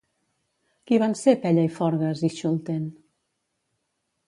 Qui 0.91 0.97
van 1.03 1.13
ser 1.19 1.35
Pella 1.43 1.67
i 1.69 1.71
Forgas 1.77 2.25
i 2.31 2.33
Schulten? 2.39 2.83